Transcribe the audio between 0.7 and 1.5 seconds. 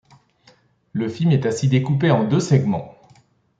Le film est